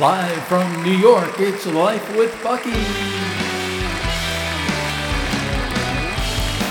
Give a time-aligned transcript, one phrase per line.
[0.00, 2.70] Live from New York, it's Life with Bucky.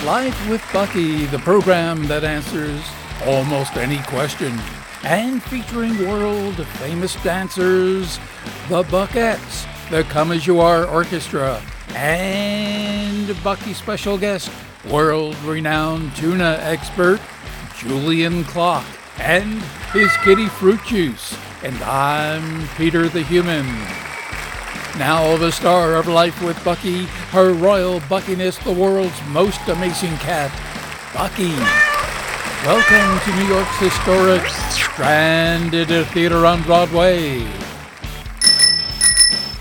[0.04, 2.81] Life with Bucky, the program that answers
[3.27, 4.57] almost any question.
[5.04, 8.18] And featuring world famous dancers,
[8.68, 14.50] the Buckettes, the Come As You Are Orchestra, and Bucky special guest,
[14.89, 17.20] world renowned tuna expert,
[17.77, 18.88] Julian Clock,
[19.20, 19.61] and
[19.93, 23.66] his kitty fruit juice and I'm Peter the Human.
[24.98, 27.05] Now the star of Life with Bucky,
[27.36, 30.52] her royal buckiness, the world's most amazing cat,
[31.14, 31.52] Bucky.
[32.64, 37.45] Welcome to New York's historic Stranded Theater on Broadway.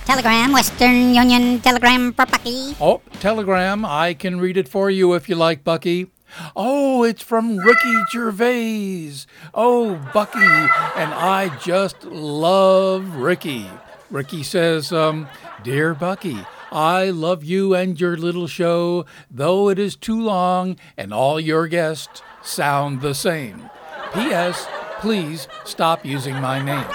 [0.05, 2.77] Telegram, Western Union Telegram for Bucky.
[2.80, 3.84] Oh, telegram.
[3.84, 6.06] I can read it for you if you like, Bucky.
[6.55, 9.27] Oh, it's from Ricky Gervais.
[9.55, 10.38] Oh, Bucky.
[10.38, 13.66] And I just love Ricky.
[14.10, 15.28] Ricky says, um,
[15.62, 16.38] Dear Bucky,
[16.72, 21.66] I love you and your little show, though it is too long and all your
[21.66, 23.70] guests sound the same.
[24.14, 24.66] P.S.
[25.00, 26.86] Please stop using my name.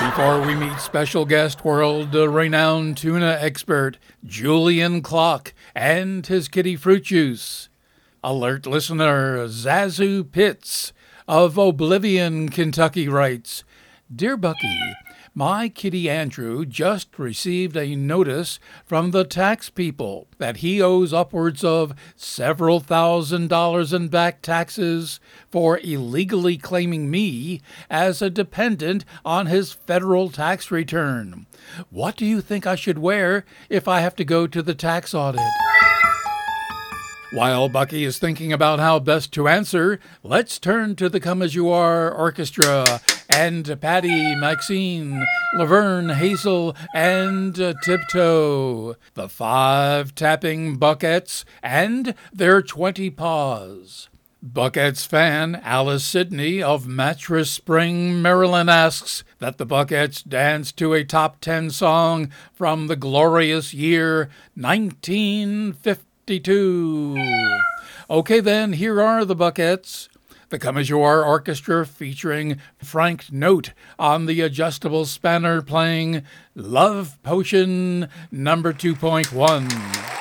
[0.00, 7.04] Before we meet special guest, world renowned tuna expert Julian Clock and his kitty fruit
[7.04, 7.69] juice.
[8.22, 10.92] Alert listener Zazu Pitts
[11.26, 13.64] of Oblivion, Kentucky writes
[14.14, 14.78] Dear Bucky,
[15.34, 21.64] my kitty Andrew just received a notice from the tax people that he owes upwards
[21.64, 25.18] of several thousand dollars in back taxes
[25.50, 31.46] for illegally claiming me as a dependent on his federal tax return.
[31.88, 35.14] What do you think I should wear if I have to go to the tax
[35.14, 35.40] audit?
[37.32, 41.54] While Bucky is thinking about how best to answer, let's turn to the Come As
[41.54, 52.14] You Are Orchestra and Patty, Maxine, Laverne, Hazel, and Tiptoe, the five tapping Buckettes, and
[52.32, 54.08] their 20 paws.
[54.44, 61.04] Buckettes fan Alice Sidney of Mattress Spring, Maryland asks that the Buckettes dance to a
[61.04, 66.09] top 10 song from the glorious year 1950.
[66.30, 67.60] 52.
[68.08, 70.08] Okay, then, here are the Buckettes.
[70.50, 76.22] The Come As You Are Orchestra featuring Frank Note on the adjustable spanner playing
[76.54, 80.19] Love Potion number 2.1.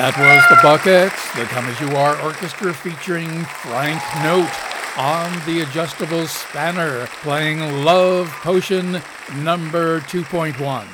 [0.00, 4.48] That was the Buckettes, the Come As You Are Orchestra featuring Frank Note
[4.96, 9.02] on the adjustable spanner, playing Love Potion
[9.34, 10.86] number 2.1.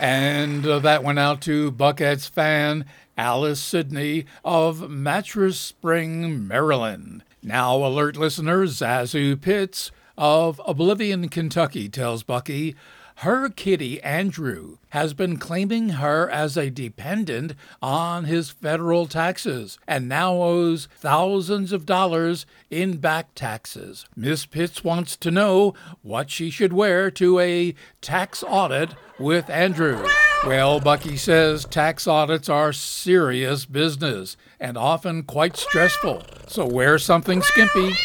[0.00, 2.84] And uh, that went out to Buckettes fan
[3.16, 7.22] Alice Sidney of Mattress Spring, Maryland.
[7.40, 12.74] Now, alert listener Zazu Pitts of Oblivion, Kentucky tells Bucky
[13.22, 17.52] her kitty, Andrew, has been claiming her as a dependent
[17.82, 24.06] on his federal taxes and now owes thousands of dollars in back taxes.
[24.14, 30.06] Miss Pitts wants to know what she should wear to a tax audit with Andrew.
[30.46, 37.42] Well, Bucky says tax audits are serious business and often quite stressful, so wear something
[37.42, 37.96] skimpy.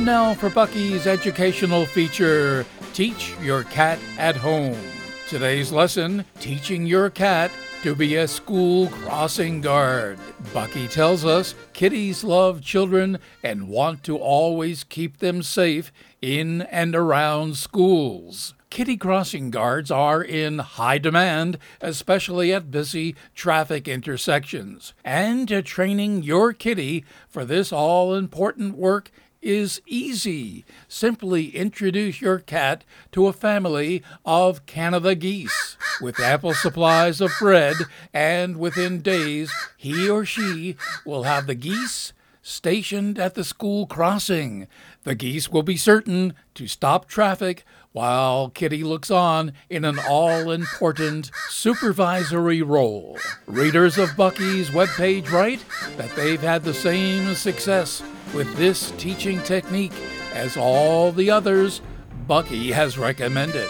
[0.00, 4.80] Time now for Bucky's educational feature Teach Your Cat at Home.
[5.28, 7.50] Today's lesson Teaching Your Cat
[7.82, 10.18] to be a school crossing guard.
[10.54, 15.92] Bucky tells us kitties love children and want to always keep them safe
[16.22, 18.54] in and around schools.
[18.70, 24.94] Kitty crossing guards are in high demand, especially at busy traffic intersections.
[25.04, 29.10] And to training your kitty for this all important work
[29.42, 30.64] is easy.
[30.88, 37.76] Simply introduce your cat to a family of Canada geese with ample supplies of bread,
[38.12, 44.66] and within days he or she will have the geese stationed at the school crossing.
[45.04, 50.50] The geese will be certain to stop traffic while Kitty looks on in an all
[50.50, 53.18] important supervisory role.
[53.46, 55.64] Readers of Bucky's webpage write
[55.96, 58.02] that they've had the same success
[58.34, 59.94] with this teaching technique
[60.34, 61.80] as all the others
[62.26, 63.68] Bucky has recommended.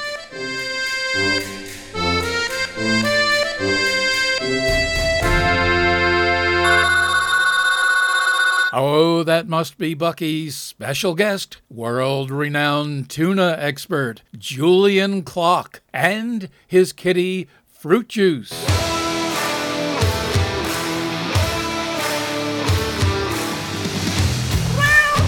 [8.72, 16.92] Oh, that must be Bucky's special guest, world renowned tuna expert, Julian Clock, and his
[16.92, 18.52] kitty, Fruit Juice.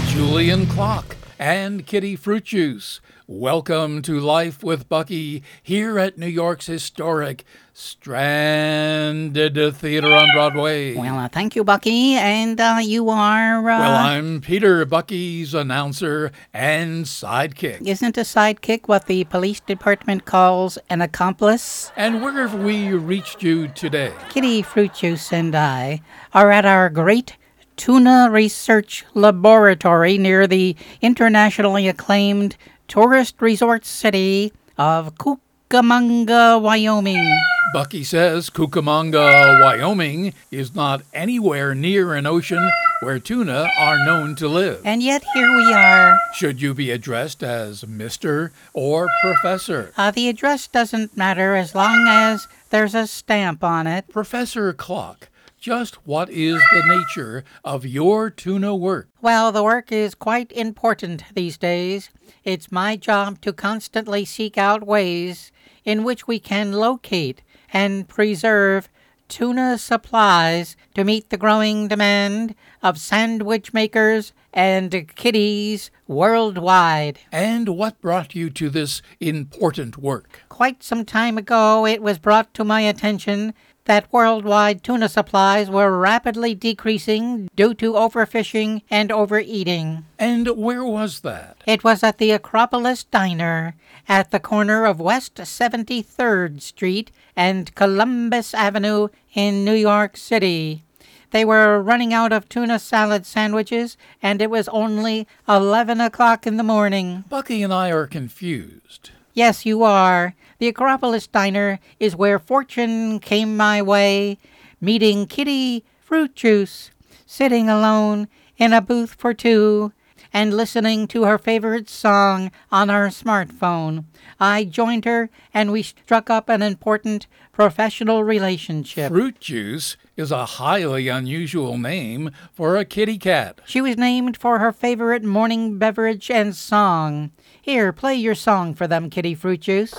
[0.07, 3.01] Julian Clock and Kitty Fruit Juice.
[3.27, 7.43] Welcome to Life with Bucky here at New York's historic
[7.73, 10.95] Stranded Theater on Broadway.
[10.95, 12.15] Well, uh, thank you, Bucky.
[12.15, 13.59] And uh, you are.
[13.59, 17.85] Uh, Well, I'm Peter, Bucky's announcer and sidekick.
[17.85, 21.91] Isn't a sidekick what the police department calls an accomplice?
[21.97, 24.13] And where have we reached you today?
[24.29, 26.03] Kitty Fruit Juice and I
[26.35, 27.37] are at our great
[27.83, 32.57] tuna research laboratory near the internationally acclaimed
[32.87, 37.37] tourist resort city of Cucamonga, Wyoming.
[37.73, 42.71] Bucky says Cucamonga, Wyoming is not anywhere near an ocean
[43.01, 44.81] where tuna are known to live.
[44.85, 46.17] And yet here we are.
[46.35, 48.53] Should you be addressed as Mr.
[48.73, 49.93] or Professor?
[49.97, 54.07] Uh, the address doesn't matter as long as there's a stamp on it.
[54.07, 55.31] Professor Clock,
[55.63, 59.09] just what is the nature of your tuna work?
[59.23, 62.11] Well, the work is quite important these days.
[62.43, 65.53] It's my job to constantly seek out ways
[65.85, 67.43] in which we can locate
[67.73, 68.89] and preserve
[69.29, 77.21] tuna supplies to meet the growing demand of sandwich makers and kiddies worldwide.
[77.31, 80.41] And what brought you to this important work?
[80.49, 85.99] Quite some time ago, it was brought to my attention that worldwide tuna supplies were
[85.99, 90.05] rapidly decreasing due to overfishing and overeating.
[90.19, 91.57] And where was that?
[91.67, 93.75] It was at the Acropolis Diner
[94.09, 100.85] at the corner of West 73rd Street and Columbus Avenue in New York City.
[101.31, 106.59] They were running out of tuna salad sandwiches, and it was only 11 o'clock in
[106.59, 107.25] the morning.
[107.31, 109.11] Bucky and I are confused.
[109.33, 110.35] Yes, you are.
[110.63, 114.39] The Acropolis Diner is where fortune came my way,
[114.81, 116.93] meeting Kitty Fruit Juice,
[117.27, 119.93] sitting alone in a booth for two,
[120.33, 124.05] and listening to her favorite song on our smartphone.
[124.39, 129.11] I joined her, and we struck up an important professional relationship.
[129.11, 133.61] Fruit Juice is a highly unusual name for a kitty cat.
[133.65, 137.33] She was named for her favorite morning beverage and song.
[137.61, 139.93] Here, play your song for them, Kitty Fruit Juice.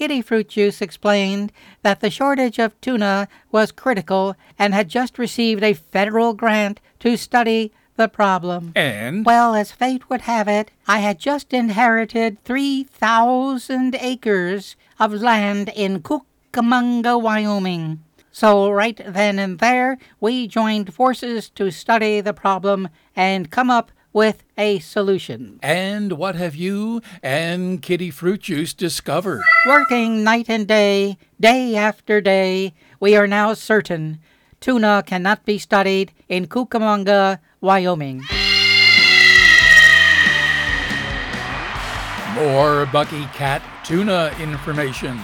[0.00, 1.52] Kitty Fruit Juice explained
[1.82, 7.18] that the shortage of tuna was critical and had just received a federal grant to
[7.18, 8.72] study the problem.
[8.74, 15.70] And Well, as fate would have it, I had just inherited 3,000 acres of land
[15.76, 18.02] in Cucamonga, Wyoming.
[18.32, 23.92] So, right then and there, we joined forces to study the problem and come up
[24.12, 25.58] with a solution.
[25.62, 29.42] and what have you and Kitty Fruit Juice discovered?
[29.66, 34.18] Working night and day, day after day, we are now certain
[34.60, 38.22] tuna cannot be studied in Cucamonga, Wyoming.
[42.34, 45.18] More Bucky Cat tuna information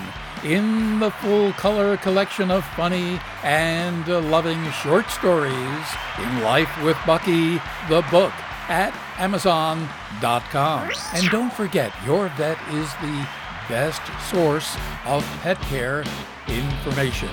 [0.45, 5.87] in the full color collection of funny and loving short stories
[6.19, 8.33] in Life with Bucky, the book
[8.69, 10.91] at Amazon.com.
[11.15, 13.29] And don't forget, your vet is the
[13.69, 16.05] best source of pet care
[16.49, 17.31] information.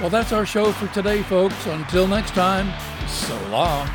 [0.00, 1.66] Well, that's our show for today, folks.
[1.66, 2.72] Until next time,
[3.08, 3.88] so long.